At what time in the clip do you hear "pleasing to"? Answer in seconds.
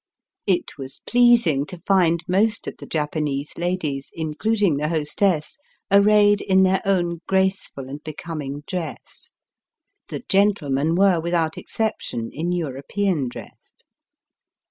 1.05-1.77